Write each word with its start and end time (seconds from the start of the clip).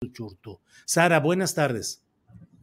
today. 0.00 0.56
Sara, 0.86 1.20
buenas 1.20 1.54
tardes. 1.54 2.02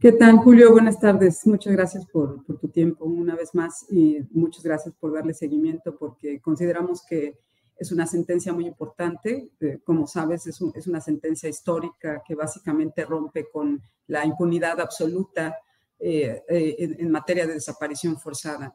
¿Qué 0.00 0.12
tal, 0.12 0.38
Julio? 0.38 0.72
Buenas 0.72 0.98
tardes. 0.98 1.46
Muchas 1.46 1.72
gracias 1.72 2.04
por, 2.06 2.44
tu 2.44 2.68
tiempo 2.68 3.04
una 3.04 3.36
vez 3.36 3.54
más 3.54 3.86
y 3.90 4.18
muchas 4.30 4.62
gracias 4.62 4.94
por 4.98 5.12
darle 5.12 5.34
seguimiento 5.34 5.96
porque 5.96 6.40
consideramos 6.40 7.02
que 7.08 7.38
es 7.76 7.92
una 7.92 8.06
sentencia 8.06 8.52
muy 8.52 8.66
importante. 8.66 9.50
Eh, 9.60 9.78
como 9.84 10.06
sabes, 10.06 10.46
es, 10.46 10.60
un, 10.60 10.72
es, 10.74 10.86
una 10.88 11.00
sentencia 11.00 11.48
histórica 11.48 12.22
que 12.26 12.34
básicamente 12.34 13.04
rompe 13.04 13.48
con 13.50 13.80
la 14.08 14.24
impunidad 14.24 14.80
absoluta 14.80 15.56
eh, 15.98 16.42
eh, 16.48 16.96
en, 16.98 17.10
materia 17.10 17.46
de 17.46 17.54
desaparición 17.54 18.18
forzada. 18.18 18.74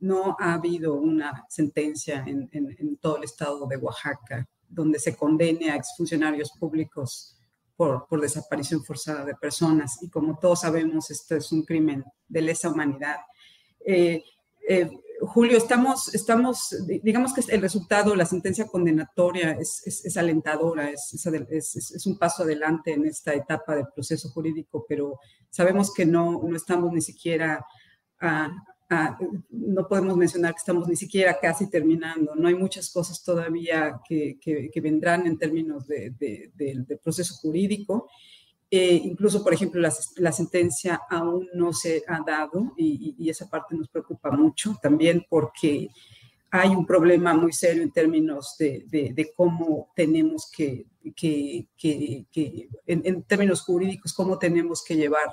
No 0.00 0.36
ha 0.38 0.54
habido 0.54 0.94
una 0.94 1.44
sentencia 1.48 2.22
en, 2.24 2.48
en, 2.52 2.76
en, 2.78 2.96
todo 2.98 3.16
el 3.16 3.24
estado 3.24 3.66
de 3.66 3.76
Oaxaca 3.76 4.46
donde 4.68 5.00
se 5.00 5.16
condene 5.16 5.70
a 5.70 5.76
exfuncionarios 5.76 6.52
públicos 6.52 7.37
por, 7.78 8.08
por, 8.08 8.20
desaparición 8.20 8.84
forzada 8.84 9.24
de 9.24 9.36
personas. 9.36 10.02
Y 10.02 10.10
como 10.10 10.36
todos 10.36 10.62
sabemos, 10.62 11.12
esto 11.12 11.36
es 11.36 11.52
un 11.52 11.62
crimen 11.62 12.04
de 12.26 12.42
lesa 12.42 12.68
humanidad. 12.68 13.18
Eh, 13.86 14.20
eh, 14.68 14.90
Julio, 15.20 15.56
estamos, 15.56 16.12
estamos, 16.12 16.74
digamos 17.04 17.32
que 17.32 17.42
el 17.52 17.60
resultado, 17.60 18.16
la 18.16 18.26
sentencia 18.26 18.66
condenatoria 18.66 19.52
es, 19.52 19.82
es, 19.86 20.04
es 20.04 20.16
alentadora, 20.16 20.90
es, 20.90 21.14
es, 21.14 22.06
un 22.06 22.18
paso 22.18 22.42
adelante 22.42 22.94
en 22.94 23.06
esta 23.06 23.32
etapa 23.32 23.76
del 23.76 23.86
proceso 23.94 24.28
jurídico, 24.30 24.84
pero 24.88 25.20
sabemos 25.48 25.94
que 25.94 26.04
no, 26.04 26.42
no 26.42 26.56
estamos 26.56 26.92
ni 26.92 27.00
siquiera 27.00 27.64
a, 28.20 28.50
a, 28.90 29.18
no 29.50 29.86
podemos 29.86 30.16
mencionar 30.16 30.54
que 30.54 30.58
estamos 30.58 30.88
ni 30.88 30.96
siquiera 30.96 31.38
casi 31.38 31.68
terminando, 31.68 32.34
no 32.34 32.48
hay 32.48 32.54
muchas 32.54 32.90
cosas 32.90 33.22
todavía 33.22 34.00
que, 34.06 34.38
que, 34.40 34.70
que 34.72 34.80
vendrán 34.80 35.26
en 35.26 35.38
términos 35.38 35.86
de, 35.86 36.10
de, 36.10 36.50
de, 36.54 36.84
de 36.86 36.96
proceso 36.96 37.34
jurídico. 37.34 38.08
Eh, 38.70 39.00
incluso, 39.04 39.42
por 39.42 39.54
ejemplo, 39.54 39.80
la, 39.80 39.92
la, 40.16 40.30
sentencia 40.30 41.00
aún 41.08 41.48
no 41.54 41.72
se 41.72 42.04
ha 42.06 42.20
dado 42.20 42.74
y, 42.76 43.14
y, 43.18 43.30
esa 43.30 43.48
parte 43.48 43.74
nos 43.74 43.88
preocupa 43.88 44.30
mucho 44.30 44.76
también 44.82 45.24
porque 45.30 45.88
hay 46.50 46.70
un 46.70 46.84
problema 46.84 47.32
muy 47.32 47.52
serio 47.52 47.82
en 47.82 47.90
términos 47.90 48.56
de, 48.58 49.32
cómo 49.34 49.90
tenemos 49.96 50.50
que, 50.50 50.84
que 51.16 51.66
en, 52.86 53.02
en, 53.06 53.22
términos 53.22 53.62
jurídicos, 53.62 54.12
cómo 54.12 54.38
tenemos 54.38 54.84
que 54.84 54.96
llevar 54.96 55.28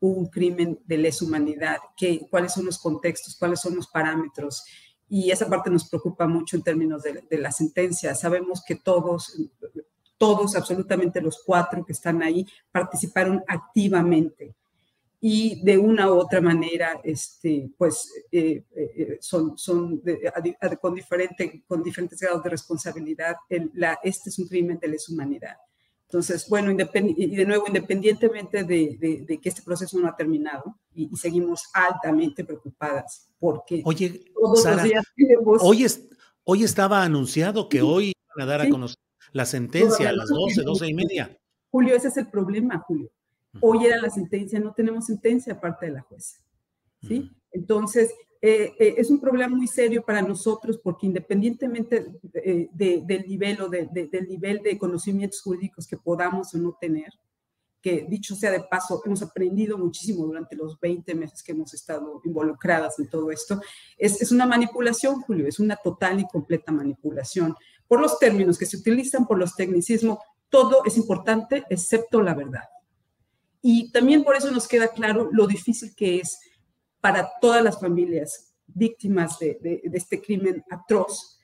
un 0.00 0.26
crimen 0.26 0.78
de 0.86 0.98
lesa 0.98 1.24
humanidad, 1.24 1.78
que, 1.96 2.26
cuáles 2.30 2.52
son 2.52 2.66
los 2.66 2.78
contextos, 2.78 3.36
cuáles 3.36 3.60
son 3.60 3.74
los 3.76 3.88
parámetros. 3.88 4.64
Y 5.08 5.30
esa 5.30 5.48
parte 5.48 5.70
nos 5.70 5.88
preocupa 5.88 6.26
mucho 6.26 6.56
en 6.56 6.62
términos 6.62 7.02
de, 7.02 7.38
la 7.38 7.50
sentencia. 7.50 8.14
Sabemos 8.14 8.62
que 8.66 8.76
todos 8.76 9.34
todos, 10.18 10.56
absolutamente 10.56 11.20
los 11.22 11.40
cuatro 11.46 11.86
que 11.86 11.92
están 11.92 12.22
ahí, 12.22 12.44
participaron 12.72 13.42
activamente 13.46 14.54
y 15.20 15.62
de 15.64 15.78
una 15.78 16.10
u 16.10 16.16
otra 16.16 16.40
manera, 16.40 17.00
este, 17.02 17.70
pues, 17.76 18.12
eh, 18.30 18.62
eh, 18.74 19.18
son, 19.20 19.58
son 19.58 20.00
con, 20.80 20.94
diferente, 20.94 21.64
con 21.66 21.82
diferentes 21.82 22.20
grados 22.20 22.42
de 22.44 22.50
responsabilidad. 22.50 23.36
Este 24.02 24.30
es 24.30 24.38
un 24.38 24.46
crimen 24.46 24.78
de 24.78 24.88
lesa 24.88 25.12
humanidad. 25.12 25.56
Entonces, 26.08 26.48
bueno, 26.48 26.70
y 26.72 27.36
de 27.36 27.44
nuevo, 27.44 27.64
independientemente 27.66 28.64
de, 28.64 28.96
de, 28.98 29.24
de, 29.26 29.38
que 29.38 29.48
este 29.50 29.60
proceso 29.60 29.98
no 29.98 30.08
ha 30.08 30.16
terminado 30.16 30.74
y, 30.94 31.10
y, 31.12 31.16
seguimos 31.16 31.64
altamente 31.74 32.44
preocupadas 32.44 33.28
porque 33.38 33.82
Oye, 33.84 34.24
todos 34.34 34.62
Sara, 34.62 34.76
los 34.76 34.84
días 34.84 35.04
tenemos... 35.14 35.58
hoy, 35.62 35.84
es, 35.84 36.08
hoy 36.44 36.64
estaba 36.64 37.02
anunciado 37.02 37.68
que 37.68 37.82
hoy 37.82 38.14
van 38.34 38.48
a 38.48 38.50
dar 38.50 38.62
a 38.62 38.70
conocer 38.70 38.96
la 39.32 39.44
sentencia 39.44 40.08
a 40.08 40.12
las 40.12 40.30
12, 40.30 40.62
12 40.62 40.86
y 40.88 40.94
media. 40.94 41.38
Julio, 41.70 41.94
ese 41.94 42.08
es 42.08 42.16
el 42.16 42.28
problema, 42.28 42.78
Julio. 42.78 43.10
Hoy 43.60 43.84
era 43.84 44.00
la 44.00 44.08
sentencia, 44.08 44.58
no 44.60 44.72
tenemos 44.72 45.04
sentencia 45.04 45.52
aparte 45.52 45.86
de 45.86 45.92
la 45.92 46.00
jueza. 46.00 46.38
¿sí? 47.06 47.30
Entonces, 47.52 48.14
eh, 48.40 48.72
eh, 48.78 48.94
es 48.98 49.10
un 49.10 49.20
problema 49.20 49.56
muy 49.56 49.66
serio 49.66 50.02
para 50.04 50.22
nosotros 50.22 50.78
porque 50.82 51.06
independientemente 51.06 52.06
de, 52.22 52.68
de, 52.72 53.02
del 53.04 53.26
nivel 53.26 53.60
o 53.60 53.68
de, 53.68 53.88
del 53.92 54.28
nivel 54.28 54.62
de 54.62 54.78
conocimientos 54.78 55.42
jurídicos 55.42 55.86
que 55.86 55.96
podamos 55.96 56.54
o 56.54 56.58
no 56.58 56.76
tener, 56.80 57.12
que 57.80 58.06
dicho 58.08 58.34
sea 58.34 58.50
de 58.50 58.60
paso, 58.60 59.00
hemos 59.04 59.22
aprendido 59.22 59.78
muchísimo 59.78 60.24
durante 60.26 60.56
los 60.56 60.78
20 60.80 61.14
meses 61.14 61.42
que 61.42 61.52
hemos 61.52 61.74
estado 61.74 62.20
involucradas 62.24 62.98
en 62.98 63.08
todo 63.08 63.30
esto, 63.30 63.60
es, 63.96 64.20
es 64.20 64.32
una 64.32 64.46
manipulación, 64.46 65.20
Julio, 65.22 65.46
es 65.46 65.58
una 65.58 65.76
total 65.76 66.20
y 66.20 66.26
completa 66.26 66.72
manipulación 66.72 67.56
por 67.88 68.00
los 68.00 68.18
términos 68.18 68.58
que 68.58 68.66
se 68.66 68.76
utilizan, 68.76 69.26
por 69.26 69.38
los 69.38 69.56
tecnicismos, 69.56 70.18
todo 70.50 70.82
es 70.84 70.96
importante 70.96 71.64
excepto 71.70 72.22
la 72.22 72.34
verdad. 72.34 72.64
Y 73.60 73.90
también 73.90 74.22
por 74.22 74.36
eso 74.36 74.50
nos 74.50 74.68
queda 74.68 74.88
claro 74.88 75.28
lo 75.32 75.46
difícil 75.46 75.94
que 75.96 76.20
es 76.20 76.38
para 77.00 77.30
todas 77.40 77.62
las 77.62 77.80
familias 77.80 78.54
víctimas 78.66 79.38
de, 79.38 79.80
este 79.92 80.20
crimen 80.20 80.64
atroz 80.70 81.40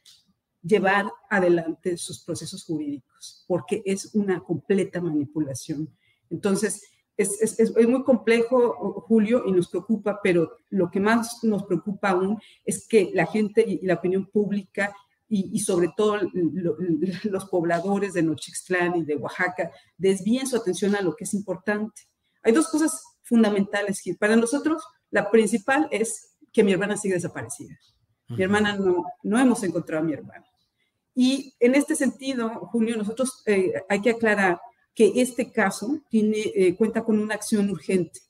llevar 0.63 1.11
adelante 1.29 1.97
sus 1.97 2.25
procesos 2.25 2.65
jurídicos, 2.65 3.45
porque 3.47 3.83
es 3.85 4.15
una 4.15 4.41
completa 4.41 5.01
manipulación. 5.01 5.95
Entonces, 6.31 6.83
es, 7.17 7.41
es, 7.41 7.61
es, 7.61 7.89
muy 7.89 8.03
complejo, 8.03 9.03
Julio, 9.07 9.45
y 9.47 9.53
nos 9.53 9.69
preocupa, 9.69 10.21
pero 10.23 10.57
lo 10.71 10.91
que 10.91 11.01
más 11.01 11.45
nos 11.45 11.65
preocupa 11.65 12.11
aún 12.11 12.41
es 12.65 12.89
que 12.89 13.11
la 13.15 13.27
gente 13.27 13.65
y 13.67 13.87
la 13.87 13.95
opinión 13.95 14.27
pública 14.27 14.95
y, 15.29 15.59
sobre 15.61 15.93
todo 15.97 16.19
lo, 16.33 16.77
los 17.25 17.47
pobladores 17.47 18.15
de 18.15 18.23
Nochixtlán 18.23 18.97
y 18.97 19.05
de 19.05 19.17
Oaxaca 19.17 19.71
desvíen 19.97 20.47
su 20.47 20.57
atención 20.57 20.95
a 20.95 21.01
lo 21.01 21.17
que 21.17 21.25
es 21.25 21.35
importante. 21.35 22.03
Hay 22.43 22.53
dos 22.53 22.69
cosas 22.69 23.03
fundamentales 23.23 24.01
que 24.03 24.15
para 24.15 24.37
nosotros, 24.37 24.83
la 25.15 25.31
principal 25.31 25.89
es 25.91 26.35
que 26.53 26.63
mi 26.63 26.73
hermana 26.73 26.97
sigue 26.97 27.15
desaparecida. 27.15 27.79
Mi 28.29 28.43
hermana 28.43 28.77
no, 28.77 29.05
no 29.23 29.39
hemos 29.39 29.63
encontrado 29.63 30.03
a 30.03 30.07
mi 30.07 30.13
hermana. 30.13 30.45
Y 31.15 31.55
en 31.61 31.75
este 31.75 31.95
sentido, 31.95 32.49
Julio, 32.73 32.97
nosotros 32.97 33.43
eh, 33.47 33.73
hay 33.89 34.01
que 34.01 34.11
aclarar 34.11 34.61
que 34.95 35.13
este 35.17 35.51
caso 35.51 36.01
tiene, 36.09 36.39
eh, 36.55 36.75
cuenta 36.77 37.03
con 37.05 37.19
una 37.19 37.35
acción 37.35 37.71
urgente. 37.71 38.21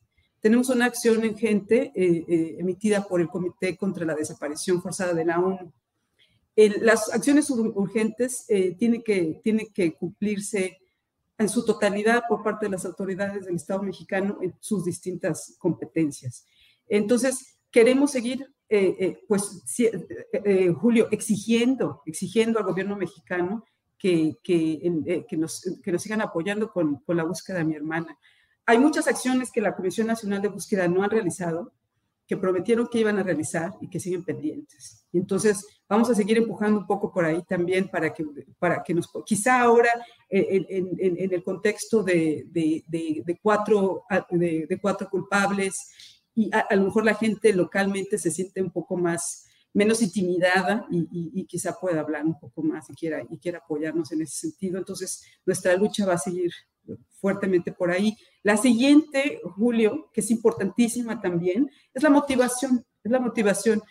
Tenemos 0.40 0.68
una 0.68 0.84
acción 0.84 1.24
urgente 1.24 1.92
eh, 1.94 2.24
eh, 2.28 2.56
emitida 2.58 3.06
por 3.08 3.20
el 3.20 3.28
Comité 3.28 3.76
contra 3.76 4.04
la 4.04 4.14
Desaparición 4.14 4.82
Forzada 4.82 5.14
de 5.14 5.24
la 5.24 5.40
ONU 5.40 5.72
las 6.56 7.12
acciones 7.12 7.50
urgentes 7.50 8.44
eh, 8.48 8.76
tienen, 8.76 9.02
que, 9.02 9.40
tienen 9.42 9.66
que 9.72 9.94
cumplirse 9.94 10.78
en 11.36 11.48
su 11.48 11.64
totalidad 11.64 12.22
por 12.28 12.44
parte 12.44 12.66
de 12.66 12.72
las 12.72 12.84
autoridades 12.84 13.44
del 13.44 13.56
Estado 13.56 13.82
mexicano 13.82 14.38
en 14.40 14.54
sus 14.60 14.84
distintas 14.84 15.56
competencias. 15.58 16.46
Entonces, 16.96 17.58
queremos 17.72 18.12
seguir, 18.12 18.48
eh, 18.68 18.96
eh, 19.00 19.18
pues, 19.26 19.62
si, 19.66 19.86
eh, 19.86 20.06
eh, 20.32 20.72
Julio, 20.72 21.08
exigiendo, 21.10 22.02
exigiendo 22.06 22.60
al 22.60 22.66
gobierno 22.66 22.94
mexicano 22.96 23.64
que, 23.98 24.36
que, 24.44 24.80
eh, 25.06 25.26
que, 25.28 25.36
nos, 25.36 25.60
que 25.82 25.90
nos 25.90 26.02
sigan 26.02 26.20
apoyando 26.20 26.70
con, 26.70 26.96
con, 27.00 27.16
la 27.16 27.24
búsqueda 27.24 27.58
de 27.58 27.64
mi 27.64 27.74
hermana. 27.74 28.16
hay 28.64 28.78
muchas 28.78 29.08
acciones 29.08 29.50
que 29.50 29.60
la 29.60 29.74
Comisión 29.74 30.06
Nacional 30.06 30.40
de 30.40 30.48
Búsqueda 30.48 30.86
no 30.86 31.02
ha 31.02 31.08
realizado, 31.08 31.72
que 32.28 32.36
prometieron 32.36 32.86
que 32.86 33.00
iban 33.00 33.18
a 33.18 33.24
realizar 33.24 33.72
y 33.80 33.90
que 33.90 33.98
siguen 33.98 34.24
pendientes. 34.24 35.04
Entonces 35.12 35.66
vamos 35.88 36.08
a 36.10 36.14
seguir 36.14 36.38
empujando 36.38 36.78
un 36.78 36.86
poco 36.86 37.12
por 37.12 37.24
ahí 37.24 37.42
también 37.42 37.88
para 37.88 38.14
que, 38.14 38.24
para 38.58 38.84
que 38.84 38.94
nos, 38.94 39.10
quizá 39.26 39.60
ahora 39.60 39.90
en, 40.30 40.64
en, 40.70 41.16
en 41.18 41.34
el 41.34 41.42
contexto 41.42 42.02
de, 42.02 42.46
de, 42.50 42.84
de, 42.86 43.38
cuatro, 43.42 44.04
de, 44.30 44.78
cuatro 44.80 45.08
culpables 45.10 45.90
y 46.34 46.50
a, 46.52 46.74
lo 46.74 46.84
mejor 46.84 47.04
la 47.04 47.14
gente 47.14 47.52
localmente 47.52 48.18
se 48.18 48.30
siente 48.30 48.60
un 48.60 48.70
poco 48.70 48.96
más, 48.96 49.46
menos 49.72 50.02
intimidada 50.02 50.86
y, 50.90 51.06
y, 51.12 51.44
quizá 51.46 51.78
pueda 51.78 52.00
hablar 52.00 52.24
un 52.24 52.38
poco 52.38 52.62
más 52.62 52.88
y 52.90 52.94
quiera, 52.94 53.24
y 53.28 53.38
quiera 53.38 53.58
apoyarnos 53.58 54.10
en 54.12 54.22
ese 54.22 54.48
sentido. 54.48 54.78
Entonces 54.78 55.24
nuestra 55.46 55.76
lucha 55.76 56.06
va 56.06 56.14
a 56.14 56.18
seguir 56.18 56.52
fuertemente 57.20 57.72
por 57.72 57.90
ahí. 57.90 58.16
La 58.42 58.56
siguiente, 58.56 59.40
Julio, 59.56 60.10
que 60.12 60.20
es 60.20 60.30
importantísima 60.30 61.20
también, 61.20 61.70
es 61.92 62.02
la 62.02 62.10
motivación, 62.10 62.84
es 63.02 63.10
la 63.10 63.20
motivación. 63.20 63.82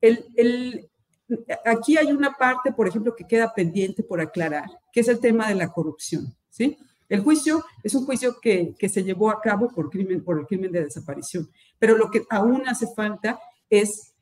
El, 0.00 0.26
el, 0.36 0.90
aquí 1.64 1.96
hay 1.96 2.12
una 2.12 2.32
parte, 2.32 2.72
por 2.72 2.86
ejemplo, 2.86 3.14
que 3.16 3.26
queda 3.26 3.52
pendiente 3.54 4.02
por 4.02 4.20
aclarar, 4.20 4.68
que 4.92 5.00
es 5.00 5.08
el 5.08 5.20
tema 5.20 5.48
de 5.48 5.54
la 5.54 5.72
corrupción, 5.72 6.34
¿sí? 6.50 6.78
El 7.08 7.20
juicio 7.20 7.64
es 7.82 7.94
un 7.94 8.04
juicio 8.04 8.40
que, 8.40 8.74
que, 8.78 8.88
se 8.88 9.04
llevó 9.04 9.30
a 9.30 9.40
cabo 9.40 9.68
por, 9.68 9.90
crimen, 9.90 10.24
por 10.24 10.40
el 10.40 10.46
crimen 10.46 10.72
de 10.72 10.84
desaparición, 10.84 11.48
pero 11.78 11.96
lo 11.96 12.10
que 12.10 12.24
aún 12.30 12.66
hace 12.66 12.86
falta 12.94 13.38
es 13.70 14.14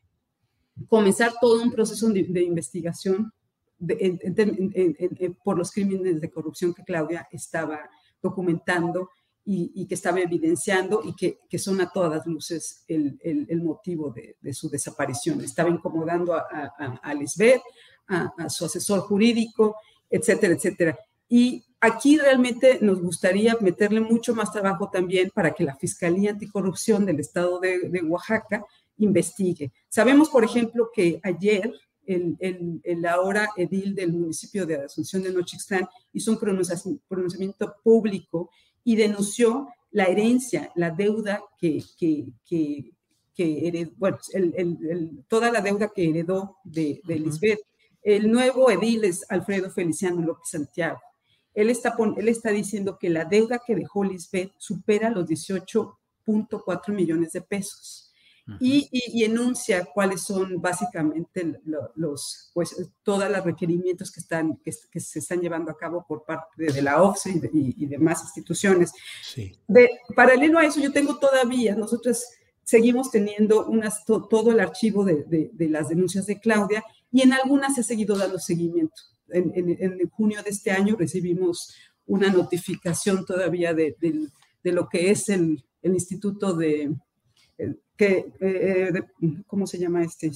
comenzar 0.88 1.32
todo 1.40 1.62
un 1.62 1.72
proceso 1.72 2.08
de, 2.10 2.42
investigación 2.42 3.32
por 5.42 5.58
los 5.58 5.70
crímenes 5.70 6.20
de 6.20 6.30
corrupción 6.30 6.74
que 6.74 6.84
Claudia 6.84 7.28
estaba 7.30 7.80
documentando 8.22 9.10
y, 9.46 9.86
que 9.86 9.94
estaba 9.94 10.20
evidenciando 10.20 11.02
y 11.04 11.14
que, 11.14 11.40
que, 11.48 11.58
son 11.58 11.80
a 11.82 11.90
todas 11.90 12.26
luces 12.26 12.84
el, 12.88 13.18
el, 13.22 13.62
motivo 13.62 14.14
de, 14.40 14.54
su 14.54 14.70
desaparición. 14.70 15.42
Estaba 15.42 15.68
incomodando 15.68 16.32
a, 16.32 16.46
a, 16.50 17.00
a 17.02 17.14
Lisbeth, 17.14 17.60
a, 18.08 18.48
su 18.48 18.64
asesor 18.64 19.00
jurídico, 19.00 19.76
etcétera, 20.08 20.54
etcétera. 20.54 20.98
Y 21.28 21.62
aquí 21.84 22.18
realmente 22.18 22.78
nos 22.80 23.00
gustaría 23.00 23.56
meterle 23.60 24.00
mucho 24.00 24.34
más 24.34 24.50
trabajo 24.50 24.90
también 24.90 25.30
para 25.34 25.52
que 25.52 25.64
la 25.64 25.76
Fiscalía 25.76 26.30
Anticorrupción 26.30 27.04
del 27.04 27.20
Estado 27.20 27.60
de, 27.60 27.90
de 27.90 28.02
Oaxaca 28.02 28.64
investigue. 28.98 29.70
Sabemos, 29.88 30.28
por 30.30 30.44
ejemplo, 30.44 30.90
que 30.94 31.20
ayer 31.22 31.72
el, 32.06 32.36
el, 32.38 32.80
el, 32.84 33.06
ahora 33.06 33.50
edil 33.56 33.94
del 33.94 34.12
municipio 34.12 34.66
de 34.66 34.76
Asunción 34.76 35.22
de 35.22 35.32
Nochixtlán 35.32 35.86
hizo 36.12 36.32
un 36.32 36.38
pronunciamiento 36.38 37.74
público 37.82 38.50
y 38.82 38.96
denunció 38.96 39.68
la 39.90 40.04
herencia, 40.04 40.70
la 40.74 40.90
deuda 40.90 41.42
que, 41.58 41.82
que, 41.98 42.26
que, 42.44 42.92
que 43.34 43.68
heredó, 43.68 43.92
bueno, 43.96 44.18
el, 44.32 45.24
toda 45.28 45.50
la 45.50 45.60
deuda 45.60 45.92
que 45.94 46.08
heredó 46.08 46.56
de, 46.64 47.00
de 47.04 47.18
Lisbeth. 47.18 47.60
El 48.02 48.30
nuevo 48.30 48.70
edil 48.70 49.04
es 49.04 49.24
Alfredo 49.30 49.70
Feliciano 49.70 50.20
López 50.20 50.50
Santiago. 50.50 51.00
Él 51.54 51.70
está, 51.70 51.96
él 52.16 52.28
está 52.28 52.50
diciendo 52.50 52.98
que 52.98 53.10
la 53.10 53.24
deuda 53.24 53.62
que 53.64 53.76
dejó 53.76 54.04
Lisbeth 54.04 54.52
supera 54.58 55.10
los 55.10 55.26
18.4 55.26 56.92
millones 56.92 57.32
de 57.32 57.40
pesos 57.40 58.04
y, 58.60 59.24
enuncia 59.24 59.86
cuáles 59.86 60.22
son 60.22 60.60
básicamente 60.60 61.60
los, 61.94 62.50
pues, 62.52 62.76
todos 63.02 63.30
los 63.30 63.42
requerimientos 63.42 64.12
que, 64.12 64.20
están, 64.20 64.56
que, 64.58 65.00
se 65.00 65.18
están 65.18 65.40
llevando 65.40 65.70
a 65.70 65.76
cabo 65.76 66.04
por 66.06 66.24
parte 66.24 66.72
de 66.72 66.82
la 66.82 67.02
OFSE 67.02 67.40
y, 67.52 67.86
demás 67.86 68.22
instituciones. 68.22 68.92
De, 69.66 69.88
paralelo 70.14 70.58
a 70.58 70.66
eso, 70.66 70.80
yo 70.80 70.92
tengo 70.92 71.18
todavía, 71.18 71.74
nosotros 71.74 72.22
seguimos 72.62 73.10
teniendo 73.10 73.66
unas, 73.66 74.04
todo 74.04 74.50
el 74.50 74.60
archivo 74.60 75.04
de, 75.04 75.50
de, 75.52 75.68
las 75.68 75.88
denuncias 75.88 76.26
de 76.26 76.38
Claudia 76.38 76.84
y 77.10 77.22
en 77.22 77.32
algunas 77.32 77.74
se 77.74 77.80
ha 77.80 77.84
seguido 77.84 78.16
dando 78.16 78.38
seguimiento. 78.38 79.02
En, 79.28 79.52
en, 79.54 80.08
junio 80.10 80.42
de 80.42 80.50
este 80.50 80.70
año 80.70 80.96
recibimos 80.96 81.74
una 82.06 82.30
notificación 82.30 83.24
todavía 83.24 83.72
de, 83.72 83.96
de 84.62 84.72
lo 84.72 84.88
que 84.88 85.10
es 85.10 85.28
el, 85.28 85.64
el 85.82 85.94
Instituto 85.94 86.54
de, 86.54 86.94
que, 87.96 88.32
eh, 88.40 88.92
¿cómo 89.46 89.66
se 89.66 89.78
llama 89.78 90.02
este? 90.02 90.32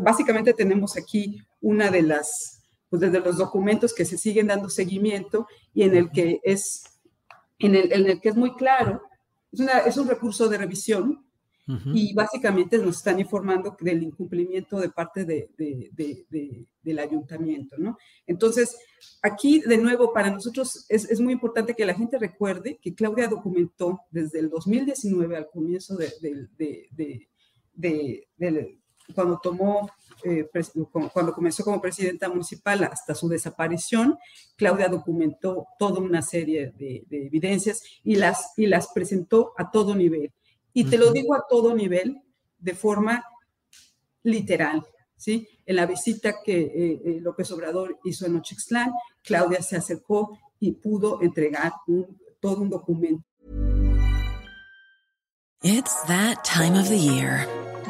básicamente 0.00 0.54
tenemos 0.54 0.96
aquí 0.96 1.42
una 1.60 1.90
de 1.90 2.02
las, 2.02 2.62
pues 2.88 3.00
desde 3.00 3.20
los 3.20 3.38
documentos 3.38 3.94
que 3.94 4.04
se 4.04 4.18
siguen 4.18 4.46
dando 4.46 4.68
seguimiento 4.68 5.46
y 5.74 5.82
en 5.82 5.96
el 5.96 6.10
que 6.10 6.40
es, 6.44 6.84
en 7.58 7.74
el, 7.74 7.92
en 7.92 8.06
el 8.06 8.20
que 8.20 8.28
es 8.28 8.36
muy 8.36 8.54
claro, 8.54 9.02
es, 9.50 9.60
es 9.60 9.96
un 9.96 10.08
recurso 10.08 10.48
de 10.48 10.58
revisión 10.58 11.24
y 11.66 12.12
básicamente 12.12 12.76
nos 12.78 12.96
están 12.96 13.20
informando 13.20 13.76
del 13.80 14.02
incumplimiento 14.02 14.80
de 14.80 14.90
parte 14.90 15.24
de, 15.24 15.48
del 16.82 16.98
ayuntamiento, 16.98 17.76
¿no? 17.78 17.96
Entonces, 18.26 18.76
aquí 19.22 19.60
de 19.60 19.78
nuevo, 19.78 20.12
para 20.12 20.30
nosotros 20.30 20.84
es, 20.88 21.08
es, 21.08 21.20
muy 21.20 21.32
importante 21.32 21.74
que 21.74 21.86
la 21.86 21.94
gente 21.94 22.18
recuerde 22.18 22.78
que 22.82 22.94
Claudia 22.94 23.28
documentó 23.28 24.00
desde 24.10 24.40
el 24.40 24.50
2019 24.50 25.36
al 25.36 25.48
comienzo 25.50 25.96
de, 25.96 27.28
cuando 29.14 29.38
tomó, 29.40 29.88
eh, 30.24 30.48
cuando 31.12 31.32
comenzó 31.32 31.62
como 31.62 31.80
presidenta 31.80 32.28
municipal 32.28 32.82
hasta 32.84 33.14
su 33.14 33.28
desaparición, 33.28 34.18
Claudia 34.56 34.88
documentó 34.88 35.66
toda 35.78 36.00
una 36.00 36.22
serie 36.22 36.72
de, 36.76 37.04
evidencias 37.08 37.82
y 38.02 38.16
las, 38.16 38.52
y 38.56 38.66
las 38.66 38.88
presentó 38.92 39.52
a 39.56 39.70
todo 39.70 39.94
nivel 39.94 40.32
y 40.74 40.84
te 40.84 40.98
lo 40.98 41.12
digo 41.12 41.34
a 41.34 41.44
todo 41.48 41.74
nivel, 41.74 42.20
de 42.58 42.74
forma 42.74 43.24
literal, 44.22 44.84
¿sí? 45.16 45.48
En 45.66 45.76
la 45.76 45.86
visita 45.86 46.36
que 46.44 46.60
eh, 46.60 47.02
eh, 47.04 47.18
López 47.20 47.50
Obrador 47.52 47.98
hizo 48.04 48.26
en 48.26 48.34
Nochixtlán, 48.34 48.92
Claudia 49.22 49.62
se 49.62 49.76
acercó 49.76 50.38
y 50.60 50.72
pudo 50.72 51.20
entregar 51.22 51.72
un, 51.86 52.18
todo 52.40 52.62
un 52.62 52.70
documento. 52.70 53.24
It's 55.64 55.94
that 56.08 56.44
time 56.44 56.74
of 56.74 56.88
the 56.88 56.98
year. 56.98 57.46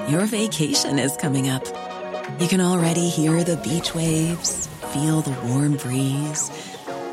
Your 0.09 0.27
vacation 0.27 0.99
is 0.99 1.17
coming 1.17 1.49
up. 1.49 1.65
You 2.39 2.47
can 2.47 2.61
already 2.61 3.09
hear 3.09 3.45
the 3.45 3.57
beach 3.57 3.95
waves, 3.95 4.69
feel 4.93 5.23
the 5.23 5.35
warm 5.47 5.77
breeze, 5.77 6.51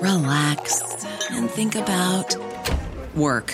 relax 0.02 0.82
and 1.32 1.50
think 1.50 1.76
about 1.76 2.36
work. 3.16 3.54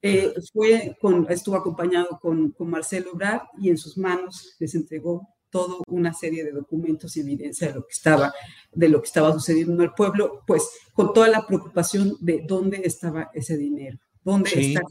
Eh, 0.00 0.32
fue 0.52 0.96
con, 1.00 1.26
estuvo 1.28 1.56
acompañado 1.56 2.18
con, 2.20 2.52
con 2.52 2.70
Marcelo 2.70 3.12
Brad 3.14 3.40
y 3.58 3.68
en 3.68 3.78
sus 3.78 3.98
manos 3.98 4.54
les 4.60 4.74
entregó 4.74 5.28
toda 5.50 5.78
una 5.88 6.12
serie 6.12 6.44
de 6.44 6.52
documentos 6.52 7.16
y 7.16 7.20
evidencia 7.20 7.68
de 7.68 7.74
lo 7.74 7.82
que 7.82 7.92
estaba, 7.92 8.32
de 8.72 8.88
lo 8.88 9.00
que 9.00 9.06
estaba 9.06 9.32
sucediendo 9.32 9.74
en 9.74 9.80
el 9.80 9.92
pueblo, 9.92 10.42
pues 10.46 10.68
con 10.92 11.12
toda 11.12 11.28
la 11.28 11.46
preocupación 11.46 12.16
de 12.20 12.44
dónde 12.46 12.82
estaba 12.84 13.30
ese 13.34 13.56
dinero, 13.56 13.98
dónde 14.22 14.50
está. 14.54 14.82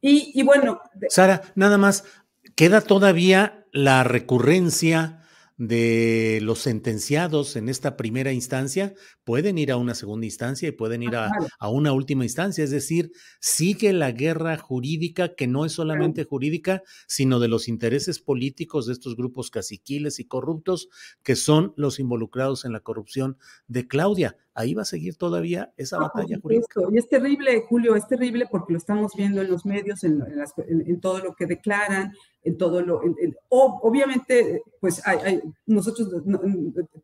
Y, 0.00 0.32
y 0.34 0.42
bueno. 0.42 0.80
Sara, 1.08 1.42
nada 1.54 1.78
más, 1.78 2.04
queda 2.56 2.80
todavía 2.80 3.66
la 3.72 4.04
recurrencia 4.04 5.21
de 5.56 6.40
los 6.42 6.60
sentenciados 6.60 7.56
en 7.56 7.68
esta 7.68 7.96
primera 7.96 8.32
instancia 8.32 8.94
pueden 9.24 9.58
ir 9.58 9.70
a 9.70 9.76
una 9.76 9.94
segunda 9.94 10.26
instancia 10.26 10.68
y 10.68 10.72
pueden 10.72 11.02
ir 11.02 11.16
a, 11.16 11.30
una 11.68 11.92
última 11.92 12.24
instancia. 12.24 12.64
Es 12.64 12.70
decir, 12.70 13.12
sigue 13.40 13.92
la 13.92 14.12
guerra 14.12 14.56
jurídica 14.56 15.34
que 15.34 15.46
no 15.46 15.64
es 15.64 15.72
solamente 15.72 16.24
jurídica, 16.24 16.82
sino 17.06 17.40
de 17.40 17.48
los 17.48 17.68
intereses 17.68 18.18
políticos 18.18 18.86
de 18.86 18.94
estos 18.94 19.16
grupos 19.16 19.50
caciquiles 19.50 20.18
y 20.18 20.24
corruptos 20.24 20.88
que 21.22 21.36
son 21.36 21.74
los 21.76 21.98
involucrados 21.98 22.64
en 22.64 22.72
la 22.72 22.80
corrupción 22.80 23.38
de 23.68 23.86
Claudia. 23.86 24.36
Ahí 24.54 24.74
va 24.74 24.82
a 24.82 24.86
seguir 24.86 25.16
todavía 25.16 25.72
esa 25.76 25.98
batalla 25.98 26.38
jurídica. 26.40 26.80
Y 26.90 26.98
es 26.98 27.08
terrible, 27.08 27.64
Julio, 27.68 27.96
es 27.96 28.06
terrible 28.06 28.46
porque 28.50 28.72
lo 28.72 28.78
estamos 28.78 29.12
viendo 29.16 29.40
en 29.40 29.50
los 29.50 29.64
medios, 29.64 30.04
en, 30.04 31.00
todo 31.00 31.18
lo 31.20 31.34
que 31.34 31.46
declaran, 31.46 32.12
en 32.42 32.58
todo 32.58 32.82
lo, 32.82 33.00
obviamente, 33.48 34.62
pues 34.80 35.00
hay, 35.06 35.40
nosotros 35.66 36.08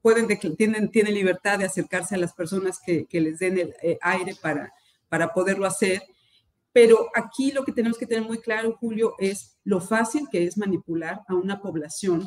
pueden, 0.03 0.29
tienen, 0.57 0.91
tienen 0.91 1.15
libertad 1.15 1.59
de 1.59 1.65
acercarse 1.65 2.15
a 2.15 2.19
las 2.19 2.35
personas 2.35 2.81
que, 2.85 3.07
les 3.11 3.39
den 3.39 3.59
el 3.59 3.75
eh, 3.83 3.99
aire 4.03 4.35
para, 4.41 4.73
para 5.09 5.33
poderlo 5.33 5.67
hacer, 5.67 6.03
pero 6.73 7.09
aquí 7.15 7.51
lo 7.51 7.65
que 7.65 7.73
tenemos 7.73 7.99
que 7.99 8.07
tener 8.07 8.25
muy 8.25 8.39
claro, 8.39 8.77
Julio, 8.79 9.15
es 9.19 9.59
lo 9.65 9.81
fácil 9.81 10.29
que 10.31 10.45
es 10.45 10.59
manipular 10.59 11.23
a 11.27 11.35
una 11.35 11.61
población 11.61 12.25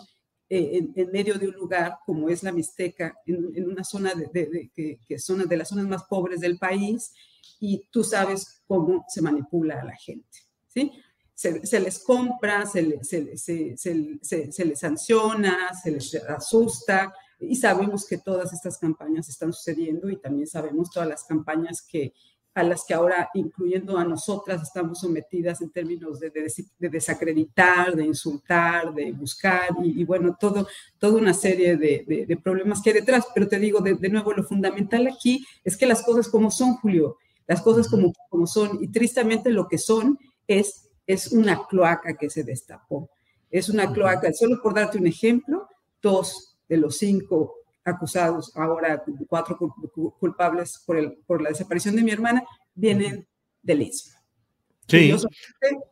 eh, 0.54 0.86
en, 0.96 1.12
medio 1.14 1.40
de 1.40 1.48
un 1.48 1.54
lugar 1.54 2.00
como 2.06 2.28
es 2.28 2.44
la 2.44 2.52
Mixteca, 2.52 3.18
en, 3.26 3.70
una 3.70 3.86
zona 3.86 4.14
de, 4.14 4.70
que, 4.76 5.00
que 5.08 5.18
son 5.18 5.48
de 5.48 5.56
las 5.56 5.70
zonas 5.70 5.88
más 5.88 6.04
pobres 6.04 6.42
del 6.42 6.60
país, 6.60 7.14
y 7.58 7.88
tú 7.90 8.04
sabes 8.04 8.62
cómo 8.68 9.06
se 9.08 9.22
manipula 9.22 9.80
a 9.80 9.86
la 9.86 9.96
gente, 9.96 10.40
¿sí? 10.68 10.92
Se, 11.34 11.80
les 11.80 12.00
compra, 12.04 12.66
se, 12.66 13.02
se, 13.02 13.38
se, 13.78 14.66
les 14.66 14.80
sanciona, 14.80 15.70
se 15.82 15.92
les 15.92 16.16
asusta, 16.16 17.14
y 17.40 17.56
sabemos 17.56 18.06
que 18.06 18.18
todas 18.18 18.52
estas 18.52 18.78
campañas 18.78 19.30
están 19.30 19.54
sucediendo 19.54 20.10
y 20.10 20.18
también 20.18 20.48
sabemos 20.48 20.92
todas 20.92 21.08
las 21.08 21.24
campañas 21.24 21.82
que, 21.82 22.14
a 22.54 22.64
las 22.64 22.84
que 22.86 22.94
ahora, 22.94 23.30
incluyendo 23.34 23.98
a 23.98 24.04
nosotras, 24.04 24.62
estamos 24.62 25.00
sometidas 25.00 25.62
en 25.62 25.70
términos 25.70 26.20
de, 26.20 26.32
desacreditar, 26.80 27.96
de 27.96 28.06
insultar, 28.06 28.94
de 28.94 29.12
buscar, 29.14 29.70
y, 29.82 30.04
bueno, 30.04 30.36
todo, 30.38 30.68
toda 31.00 31.18
una 31.18 31.34
serie 31.34 31.78
de, 31.78 32.40
problemas 32.44 32.82
que 32.82 32.90
hay 32.90 32.96
detrás. 32.98 33.28
Pero 33.34 33.48
te 33.48 33.58
digo, 33.58 33.80
de, 33.80 34.10
nuevo, 34.10 34.34
lo 34.34 34.44
fundamental 34.44 35.08
aquí 35.08 35.46
es 35.64 35.78
que 35.78 35.86
las 35.86 36.04
cosas 36.04 36.28
como 36.28 36.52
son, 36.52 36.76
Julio, 36.76 37.18
las 37.48 37.62
cosas 37.62 37.88
como, 37.88 38.14
como 38.30 38.46
son, 38.46 38.80
y 38.82 38.90
tristemente 38.90 39.50
lo 39.50 39.68
que 39.68 39.78
son 39.78 40.20
es, 40.46 40.90
es 41.08 41.32
una 41.32 41.66
cloaca 41.68 42.18
que 42.18 42.30
se 42.30 42.44
destapó. 42.44 43.10
Es 43.50 43.70
una 43.70 43.92
cloaca, 43.94 44.32
solo 44.34 44.62
por 44.62 44.74
darte 44.74 44.98
un 44.98 45.08
ejemplo, 45.08 45.68
dos 46.02 46.58
de 46.68 46.78
los 46.78 46.98
cinco 46.98 47.61
acusados, 47.84 48.56
ahora 48.56 49.04
cuatro 49.28 49.58
culpables 50.20 50.82
por, 50.86 50.98
el, 50.98 51.18
por 51.26 51.42
la 51.42 51.50
desaparición 51.50 51.96
de 51.96 52.04
mi 52.04 52.12
hermana, 52.12 52.44
vienen 52.74 53.28
del 53.62 53.82
Istmo. 53.82 54.20
Sí. 54.88 55.14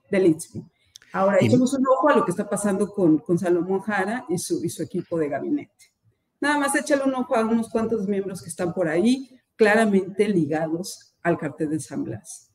Del 0.09 0.25
Istmo. 0.27 0.69
Ahora, 1.11 1.37
echemos 1.41 1.73
un 1.73 1.87
ojo 1.87 2.09
a 2.09 2.15
lo 2.15 2.25
que 2.25 2.31
está 2.31 2.47
pasando 2.47 2.91
con, 2.91 3.17
con 3.19 3.39
Salomón 3.39 3.79
Jara 3.79 4.25
y 4.29 4.37
su, 4.37 4.63
y 4.63 4.69
su 4.69 4.83
equipo 4.83 5.17
de 5.17 5.29
gabinete. 5.29 5.91
Nada 6.39 6.59
más 6.59 6.75
échale 6.75 7.03
un 7.03 7.15
ojo 7.15 7.35
a 7.35 7.41
unos 7.41 7.69
cuantos 7.69 8.07
miembros 8.07 8.41
que 8.41 8.49
están 8.49 8.73
por 8.73 8.87
ahí, 8.87 9.29
claramente 9.55 10.27
ligados 10.27 11.15
al 11.23 11.37
cartel 11.37 11.71
de 11.71 11.79
San 11.79 12.03
Blas. 12.03 12.51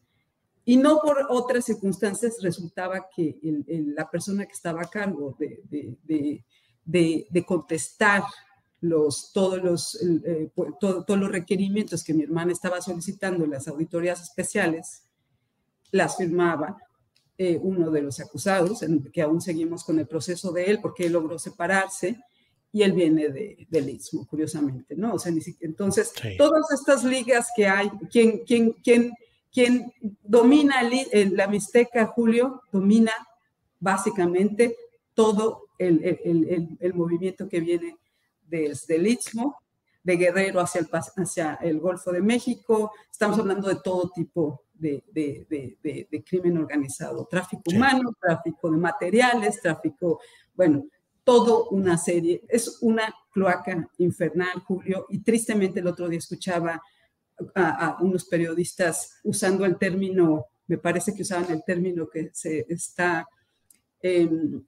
Y 0.64 0.76
no 0.76 1.00
por 1.00 1.26
otras 1.28 1.64
circunstancias 1.64 2.38
resultaba 2.40 3.08
que 3.14 3.38
la 3.68 4.08
persona 4.08 4.46
que 4.46 4.52
estaba 4.52 4.82
a 4.82 4.88
cargo 4.88 5.36
de, 5.38 5.60
de, 5.64 6.44
de, 6.84 7.26
de 7.28 7.44
contestar 7.44 8.22
los, 8.84 9.32
todos, 9.32 9.62
los, 9.62 9.98
eh, 10.02 10.50
todos 10.78 11.18
los 11.18 11.32
requerimientos 11.32 12.04
que 12.04 12.12
mi 12.12 12.22
hermana 12.22 12.52
estaba 12.52 12.82
solicitando 12.82 13.44
en 13.44 13.50
las 13.50 13.66
auditorías 13.66 14.22
especiales, 14.22 15.04
las 15.90 16.16
firmaba 16.16 16.76
eh, 17.38 17.58
uno 17.62 17.90
de 17.90 18.02
los 18.02 18.20
acusados, 18.20 18.82
en, 18.82 19.10
que 19.10 19.22
aún 19.22 19.40
seguimos 19.40 19.84
con 19.84 19.98
el 19.98 20.06
proceso 20.06 20.52
de 20.52 20.66
él 20.66 20.80
porque 20.82 21.06
él 21.06 21.14
logró 21.14 21.38
separarse 21.38 22.20
y 22.72 22.82
él 22.82 22.92
viene 22.92 23.30
de, 23.30 23.66
del 23.70 23.88
Istmo, 23.88 24.26
curiosamente, 24.26 24.94
¿no? 24.96 25.14
O 25.14 25.18
sea, 25.18 25.32
entonces, 25.60 26.12
todas 26.36 26.70
estas 26.72 27.04
ligas 27.04 27.48
que 27.56 27.66
hay, 27.66 27.88
¿quién, 28.10 28.40
quién, 28.44 28.72
quién, 28.84 29.14
quién 29.50 29.92
domina 30.22 30.82
el, 30.82 31.36
la 31.36 31.46
Mixteca, 31.46 32.06
Julio, 32.06 32.60
domina 32.70 33.12
básicamente 33.80 34.76
todo 35.14 35.68
el, 35.78 36.04
el, 36.04 36.76
el 36.78 36.94
movimiento 36.94 37.48
que 37.48 37.60
viene 37.60 37.96
desde 38.62 38.96
el 38.96 39.06
Istmo, 39.06 39.58
de 40.02 40.16
Guerrero 40.16 40.60
hacia 40.60 40.82
el, 40.82 40.88
hacia 40.92 41.54
el 41.54 41.80
Golfo 41.80 42.12
de 42.12 42.20
México. 42.20 42.92
Estamos 43.10 43.38
hablando 43.38 43.68
de 43.68 43.76
todo 43.76 44.10
tipo 44.14 44.64
de, 44.74 46.24
crimen 46.28 46.58
organizado, 46.58 47.26
tráfico 47.26 47.62
humano, 47.74 48.14
tráfico 48.20 48.70
de 48.70 48.76
materiales, 48.76 49.60
tráfico, 49.60 50.20
bueno, 50.54 50.86
todo 51.24 51.68
una 51.70 51.96
serie. 51.96 52.42
Es 52.48 52.78
una 52.82 53.12
cloaca 53.32 53.88
infernal, 53.98 54.60
Julio, 54.66 55.06
y 55.08 55.20
tristemente 55.20 55.80
el 55.80 55.86
otro 55.86 56.08
día 56.08 56.18
escuchaba 56.18 56.80
a, 57.54 57.96
unos 58.00 58.26
periodistas 58.26 59.18
usando 59.24 59.64
el 59.64 59.76
término, 59.76 60.46
me 60.66 60.78
parece 60.78 61.14
que 61.14 61.22
usaban 61.22 61.50
el 61.50 61.64
término 61.64 62.08
que 62.08 62.30
se 62.32 62.66
está 62.68 63.26
em, 64.00 64.62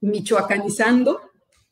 michoacanizando, 0.00 1.20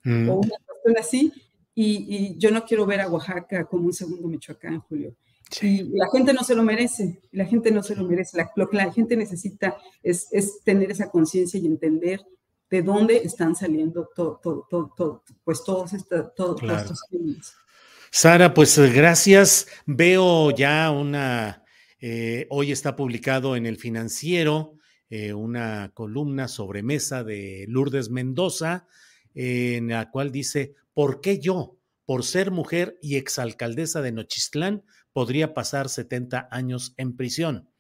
mm. 0.05 0.29
o 0.29 0.35
una 0.35 0.57
así, 0.99 1.33
y, 1.75 2.37
yo 2.39 2.51
no 2.51 2.65
quiero 2.65 2.87
ver 2.87 3.01
a 3.01 3.09
Oaxaca 3.09 3.65
como 3.65 3.87
un 3.87 3.93
segundo 3.93 4.29
Michoacán, 4.29 4.81
Julio. 4.81 5.15
Y 5.63 5.83
la 5.97 6.09
gente 6.13 6.33
no 6.33 6.45
se 6.45 6.55
lo 6.55 6.63
merece, 6.63 7.21
la 7.33 7.45
gente 7.45 7.71
no 7.71 7.83
se 7.83 7.97
lo 7.97 8.05
merece. 8.05 8.39
lo 8.55 8.69
que 8.69 8.77
la 8.77 8.93
gente 8.93 9.17
necesita 9.17 9.77
es, 10.03 10.29
tener 10.65 10.91
esa 10.91 11.11
conciencia 11.11 11.59
y 11.59 11.67
entender 11.67 12.21
de 12.71 12.83
dónde 12.83 13.17
están 13.17 13.57
saliendo 13.57 14.09
todo, 14.15 14.41
todo, 14.43 14.93
todo, 14.97 15.25
pues 15.43 15.65
todos, 15.65 15.93
estos 15.93 17.03
crímenes. 17.09 17.55
Sara, 18.13 18.55
pues 18.55 18.79
gracias. 18.93 19.67
Veo 19.87 20.51
ya 20.53 20.91
una, 20.91 21.65
eh, 22.01 22.47
hoy 22.51 22.71
está 22.71 22.95
publicado 22.95 23.57
en 23.57 23.67
el 23.67 23.77
financiero 23.77 24.77
eh, 25.13 25.35
una 25.35 25.91
columna 25.93 26.47
sobre 26.47 26.85
mesa 26.85 27.25
de 27.25 27.65
Lourdes 27.69 28.11
Mendoza, 28.11 28.87
en 29.35 29.89
la 29.89 30.11
cual 30.11 30.33
dice, 30.33 30.75
¿por 30.95 31.21
qué 31.21 31.39
yo, 31.39 31.77
por 32.05 32.25
ser 32.25 32.51
mujer 32.51 32.99
y 33.01 33.17
exalcaldesa 33.17 34.03
de 34.03 34.13
Nochistlán, 34.13 34.85
podría 35.13 35.55
pasar 35.55 35.89
70 35.89 36.49
años 36.51 36.95
en 36.97 37.17
prisión? 37.17 37.71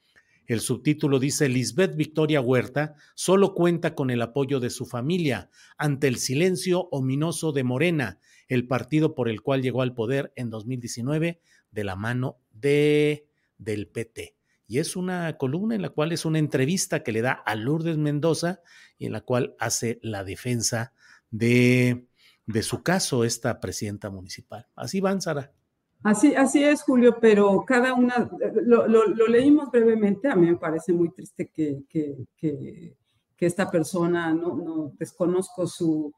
El 0.51 0.59
subtítulo 0.61 1.21
dice, 1.21 1.49
Lisbeth 1.49 1.95
Victoria 1.95 2.41
Huerta 2.41 2.97
solo 3.15 3.55
cuenta 3.55 3.95
con 3.95 4.11
el 4.11 4.21
apoyo 4.21 4.59
de 4.59 4.71
su 4.71 4.85
familia 4.85 5.49
ante 5.79 6.09
el 6.09 6.17
silencio 6.17 6.89
ominoso 6.91 7.53
de 7.53 7.63
Morena, 7.63 8.19
el 8.49 8.67
partido 8.67 9.15
por 9.15 9.29
el 9.29 9.43
cual 9.43 9.63
llegó 9.63 9.83
al 9.83 9.95
poder 9.95 10.33
en 10.35 10.51
2019 10.51 11.41
de 11.71 11.85
la 11.85 11.95
mano 11.95 12.41
de, 12.51 13.29
del 13.59 13.87
PT. 13.87 14.35
Y 14.67 14.79
es 14.79 14.97
una 14.97 15.37
columna 15.37 15.77
en 15.77 15.83
la 15.83 15.91
cual 15.91 16.11
es 16.11 16.25
una 16.25 16.41
entrevista 16.41 17.05
que 17.05 17.13
le 17.13 17.23
da 17.23 17.33
a 17.33 17.55
Lourdes 17.55 17.97
Mendoza 17.97 18.61
y 18.99 19.07
en 19.07 19.13
la 19.13 19.21
cual 19.21 19.55
hace 19.61 20.01
la 20.03 20.25
defensa 20.25 20.95
de, 21.31 22.07
de 22.47 22.63
su 22.63 22.83
caso 22.83 23.25
esta 23.25 23.61
presidenta 23.61 24.11
municipal. 24.11 24.67
Así 24.75 25.01
van, 25.01 25.21
Sara. 25.21 25.53
Así, 26.03 26.35
así 26.35 26.65
es, 26.65 26.83
Julio, 26.83 27.19
pero 27.21 27.63
cada 27.67 27.93
una, 27.93 28.31
lo, 28.65 28.87
lo, 28.87 29.27
leímos 29.27 29.71
brevemente, 29.71 30.29
a 30.29 30.35
mí 30.35 30.47
me 30.47 30.57
parece 30.57 30.95
muy 30.95 31.11
triste 31.11 31.51
que, 31.51 31.83
que, 31.89 32.17
que, 32.37 32.97
esta 33.39 33.71
persona, 33.71 34.33
no, 34.35 34.55
no 34.55 34.93
desconozco 34.99 35.67
su, 35.67 36.13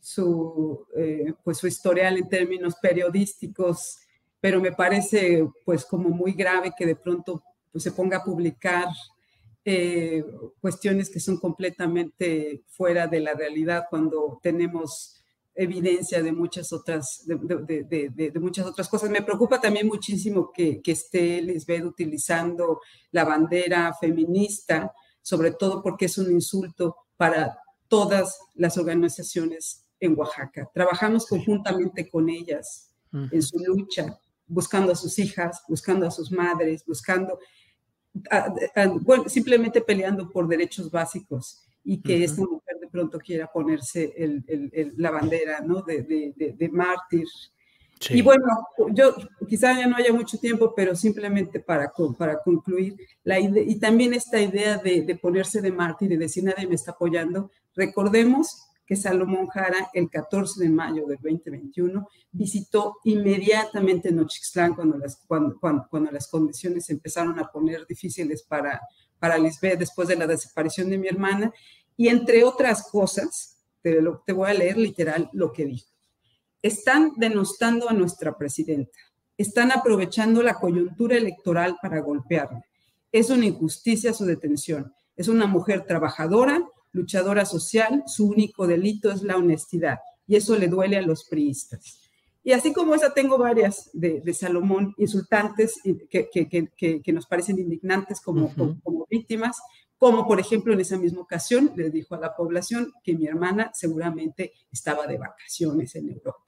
su, 0.00 0.86
eh, 0.96 1.34
pues 1.44 1.58
su 1.58 1.66
historial 1.66 2.16
en 2.16 2.28
términos 2.28 2.76
periodísticos, 2.80 3.98
pero 4.40 4.60
me 4.60 4.72
parece 4.72 5.48
pues 5.64 5.84
como 5.84 6.08
muy 6.08 6.32
grave 6.32 6.72
que 6.76 6.86
de 6.86 6.96
pronto 6.96 7.42
pues, 7.72 7.84
se 7.84 7.92
ponga 7.92 8.18
a 8.18 8.24
publicar 8.24 8.88
eh, 9.70 10.24
cuestiones 10.62 11.10
que 11.10 11.20
son 11.20 11.36
completamente 11.36 12.64
fuera 12.68 13.06
de 13.06 13.20
la 13.20 13.34
realidad 13.34 13.84
cuando 13.90 14.40
tenemos 14.42 15.22
evidencia 15.54 16.22
de 16.22 16.32
muchas 16.32 16.72
otras, 16.72 17.24
de, 17.26 18.32
muchas 18.40 18.64
otras 18.64 18.88
cosas. 18.88 19.10
Me 19.10 19.20
preocupa 19.20 19.60
también 19.60 19.86
muchísimo 19.86 20.50
que, 20.54 20.80
que 20.80 20.92
esté 20.92 21.42
Lisbeth 21.42 21.84
utilizando 21.84 22.80
la 23.10 23.26
bandera 23.26 23.92
feminista, 24.00 24.90
sobre 25.20 25.50
todo 25.50 25.82
porque 25.82 26.06
es 26.06 26.16
un 26.16 26.32
insulto 26.32 26.96
para 27.18 27.58
todas 27.88 28.38
las 28.54 28.78
organizaciones 28.78 29.84
en 30.00 30.18
Oaxaca. 30.18 30.70
Trabajamos 30.72 31.26
conjuntamente 31.26 32.08
con 32.08 32.30
ellas 32.30 32.90
en 33.12 33.42
su 33.42 33.58
lucha, 33.58 34.18
buscando 34.46 34.92
a 34.92 34.96
sus 34.96 35.18
hijas, 35.18 35.60
buscando 35.68 36.06
a 36.06 36.10
sus 36.10 36.32
madres, 36.32 36.86
buscando 36.86 37.38
bueno, 39.02 39.28
simplemente 39.28 39.80
peleando 39.80 40.30
por 40.30 40.48
derechos 40.48 40.90
básicos 40.90 41.64
y 41.84 42.02
que 42.02 42.24
esta 42.24 42.42
mujer 42.42 42.78
de 42.80 42.88
pronto 42.88 43.18
quiera 43.18 43.46
ponerse 43.46 44.12
la 44.96 45.10
bandera 45.10 45.60
¿no? 45.60 45.82
de, 45.82 46.70
mártir. 46.72 47.26
Y 48.10 48.22
bueno, 48.22 48.46
yo 48.92 49.14
quizá 49.48 49.72
ya 49.72 49.86
no 49.86 49.96
haya 49.96 50.12
mucho 50.12 50.38
tiempo, 50.38 50.74
pero 50.74 50.94
simplemente 50.94 51.60
para, 51.60 51.90
para 52.16 52.38
concluir, 52.40 52.96
la 53.24 53.40
y 53.40 53.78
también 53.80 54.14
esta 54.14 54.40
idea 54.40 54.78
de, 54.78 55.18
ponerse 55.20 55.60
de 55.60 55.72
mártir 55.72 56.12
y 56.12 56.16
decir 56.16 56.44
nadie 56.44 56.66
me 56.66 56.74
está 56.74 56.92
apoyando, 56.92 57.50
recordemos 57.74 58.67
que 58.88 58.96
Salomón 58.96 59.48
Jara, 59.48 59.90
el 59.92 60.08
14 60.08 60.64
de 60.64 60.70
mayo 60.70 61.06
del 61.06 61.18
2021, 61.18 62.08
visitó 62.32 62.96
inmediatamente 63.04 64.10
Nochixtlán 64.10 64.74
cuando 64.74 64.96
las, 64.96 65.22
cuando, 65.28 65.58
cuando, 65.60 66.10
las 66.10 66.26
condiciones 66.28 66.88
empezaron 66.88 67.38
a 67.38 67.52
poner 67.52 67.86
difíciles 67.86 68.42
para, 68.42 68.80
para 69.18 69.36
Lisbeth 69.36 69.78
después 69.78 70.08
de 70.08 70.16
la 70.16 70.26
desaparición 70.26 70.88
de 70.88 70.96
mi 70.96 71.06
hermana. 71.06 71.52
Y 71.98 72.08
entre 72.08 72.42
otras 72.44 72.88
cosas, 72.90 73.58
te, 73.82 74.02
te 74.24 74.32
voy 74.32 74.48
a 74.48 74.54
leer 74.54 74.78
literal 74.78 75.28
lo 75.34 75.52
que 75.52 75.66
dijo. 75.66 75.90
Están 76.62 77.12
denostando 77.18 77.90
a 77.90 77.92
nuestra 77.92 78.38
presidenta. 78.38 78.98
Están 79.36 79.70
aprovechando 79.70 80.42
la 80.42 80.54
coyuntura 80.54 81.18
electoral 81.18 81.76
para 81.82 82.00
golpearla. 82.00 82.64
Es 83.12 83.28
una 83.28 83.44
injusticia 83.44 84.14
su 84.14 84.24
detención. 84.24 84.94
Es 85.14 85.28
una 85.28 85.46
mujer 85.46 85.84
trabajadora, 85.84 86.62
luchadora 86.92 87.44
social, 87.44 88.02
su 88.06 88.28
único 88.28 88.66
delito 88.66 89.10
es 89.10 89.22
la 89.22 89.36
honestidad 89.36 89.98
y 90.26 90.36
eso 90.36 90.56
le 90.56 90.68
duele 90.68 90.96
a 90.96 91.02
los 91.02 91.24
priistas. 91.24 92.00
Y 92.44 92.52
así 92.52 92.72
como 92.72 92.94
esa 92.94 93.12
tengo 93.12 93.36
varias 93.36 93.90
de, 93.92 94.22
Salomón 94.32 94.94
insultantes 94.96 95.74
que, 96.08 96.28
que, 96.30 97.12
nos 97.12 97.26
parecen 97.26 97.58
indignantes 97.58 98.20
como, 98.20 98.54
como, 98.54 99.06
víctimas, 99.10 99.58
como 99.98 100.26
por 100.26 100.38
ejemplo 100.38 100.72
en 100.72 100.80
esa 100.80 100.96
misma 100.96 101.20
ocasión 101.20 101.72
le 101.76 101.90
dijo 101.90 102.14
a 102.14 102.20
la 102.20 102.34
población 102.34 102.92
que 103.02 103.14
mi 103.14 103.26
hermana 103.26 103.70
seguramente 103.74 104.52
estaba 104.70 105.06
de 105.06 105.18
vacaciones 105.18 105.94
en 105.96 106.10
Europa. 106.10 106.44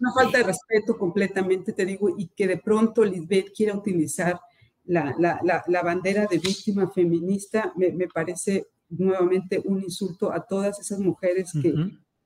Una 0.00 0.12
falta 0.12 0.38
de 0.38 0.44
respeto 0.44 0.98
completamente, 0.98 1.72
te 1.72 1.84
digo, 1.84 2.08
y 2.16 2.28
que 2.28 2.48
de 2.48 2.56
pronto 2.56 3.04
Lisbeth 3.04 3.52
quiera 3.54 3.76
utilizar 3.76 4.40
la, 4.84 5.14
la, 5.18 5.62
la, 5.68 5.82
bandera 5.82 6.26
de 6.26 6.38
víctima 6.38 6.90
feminista, 6.90 7.72
me, 7.76 7.92
me 7.92 8.08
parece 8.08 8.66
nuevamente 8.98 9.60
un 9.64 9.82
insulto 9.82 10.32
a 10.32 10.44
todas 10.46 10.78
esas 10.78 10.98
mujeres 10.98 11.50
que 11.60 11.74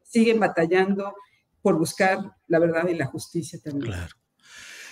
siguen 0.02 0.40
batallando 0.40 1.14
por 1.62 1.78
buscar 1.78 2.18
la 2.46 2.58
verdad 2.58 2.88
y 2.88 2.94
la 2.94 3.06
justicia 3.06 3.58
también. 3.62 3.92
Claro. 3.92 4.14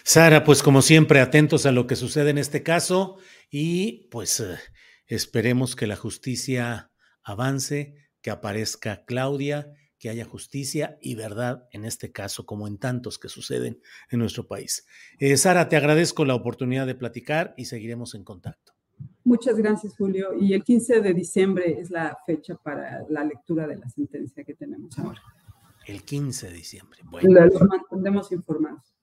Sara, 0.02 0.44
pues 0.44 0.62
como 0.62 0.82
siempre, 0.82 1.20
atentos 1.20 1.64
a 1.64 1.72
lo 1.72 1.86
que 1.86 1.96
sucede 1.96 2.30
en 2.30 2.38
este 2.38 2.62
caso 2.62 3.16
y 3.50 4.08
pues 4.10 4.40
eh, 4.40 4.58
esperemos 5.06 5.76
que 5.76 5.86
la 5.86 5.96
justicia 5.96 6.90
avance, 7.22 7.94
que 8.20 8.30
aparezca 8.30 9.04
Claudia, 9.06 9.72
que 9.98 10.10
haya 10.10 10.26
justicia 10.26 10.98
y 11.00 11.14
verdad 11.14 11.66
en 11.72 11.86
este 11.86 12.12
caso, 12.12 12.44
como 12.44 12.68
en 12.68 12.76
tantos 12.76 13.18
que 13.18 13.30
suceden 13.30 13.80
en 14.10 14.18
nuestro 14.18 14.46
país. 14.46 14.86
Eh, 15.18 15.38
Sara, 15.38 15.70
te 15.70 15.76
agradezco 15.76 16.26
la 16.26 16.34
oportunidad 16.34 16.86
de 16.86 16.94
platicar 16.94 17.54
y 17.56 17.64
seguiremos 17.64 18.14
en 18.14 18.24
contacto. 18.24 18.73
Muchas 19.34 19.56
gracias, 19.56 19.96
Julio. 19.96 20.32
Y 20.38 20.54
el 20.54 20.62
15 20.62 21.00
de 21.00 21.12
diciembre 21.12 21.80
es 21.80 21.90
la 21.90 22.16
fecha 22.24 22.54
para 22.54 23.04
la 23.08 23.24
lectura 23.24 23.66
de 23.66 23.74
la 23.74 23.88
sentencia 23.88 24.44
que 24.44 24.54
tenemos 24.54 24.96
ahora. 24.96 25.20
El 25.86 26.04
15 26.04 26.46
de 26.46 26.52
diciembre. 26.52 27.00
Bueno. 27.02 27.46
Los 27.46 27.60
mantendremos 27.62 28.30
informados. 28.30 28.94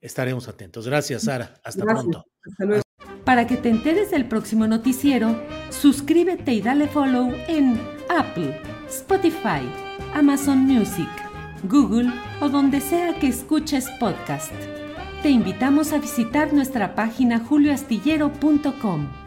Estaremos 0.00 0.48
atentos. 0.48 0.86
Gracias, 0.86 1.24
Sara. 1.24 1.54
Hasta 1.64 1.84
pronto. 1.84 2.24
Hasta 2.46 2.64
luego. 2.66 2.82
Para 3.24 3.48
que 3.48 3.56
te 3.56 3.68
enteres 3.68 4.12
del 4.12 4.28
próximo 4.28 4.68
noticiero, 4.68 5.36
suscríbete 5.70 6.52
y 6.52 6.62
dale 6.62 6.86
follow 6.86 7.32
en 7.48 7.76
Apple, 8.08 8.60
Spotify, 8.88 9.68
Amazon 10.14 10.58
Music, 10.58 11.10
Google 11.64 12.12
o 12.40 12.48
donde 12.48 12.80
sea 12.80 13.18
que 13.18 13.26
escuches 13.26 13.88
podcast. 13.98 14.52
Te 15.24 15.30
invitamos 15.30 15.92
a 15.92 15.98
visitar 15.98 16.52
nuestra 16.52 16.94
página 16.94 17.40
julioastillero.com. 17.40 19.19